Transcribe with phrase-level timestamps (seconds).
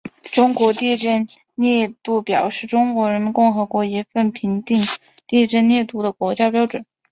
[0.23, 4.81] 中国地震烈度表是中华人民共和国一份评定
[5.27, 6.83] 地震烈度的国家标准。